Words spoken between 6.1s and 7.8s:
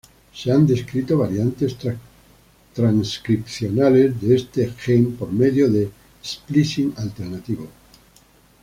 "splicing alternativo".